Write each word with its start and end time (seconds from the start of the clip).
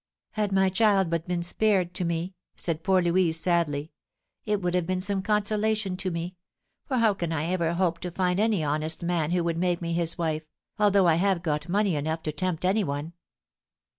"Had 0.31 0.51
my 0.51 0.69
child 0.69 1.11
but 1.11 1.27
been 1.27 1.43
spared 1.43 1.93
to 1.93 2.03
me," 2.03 2.33
said 2.55 2.81
poor 2.81 3.03
Louise, 3.03 3.39
sadly, 3.39 3.91
"it 4.47 4.59
would 4.59 4.73
have 4.73 4.87
been 4.87 4.99
some 4.99 5.21
consolation 5.21 5.95
to 5.97 6.09
me; 6.09 6.37
for 6.87 6.97
how 6.97 7.13
can 7.13 7.31
I 7.31 7.45
ever 7.51 7.73
hope 7.75 7.99
to 7.99 8.09
find 8.09 8.39
any 8.39 8.63
honest 8.63 9.03
man 9.03 9.29
who 9.29 9.43
would 9.43 9.57
make 9.59 9.79
me 9.79 9.93
his 9.93 10.17
wife, 10.17 10.47
although 10.79 11.07
I 11.07 11.17
have 11.17 11.43
got 11.43 11.69
money 11.69 11.95
enough 11.95 12.23
to 12.23 12.31
tempt 12.31 12.65
any 12.65 12.83
one." 12.83 13.13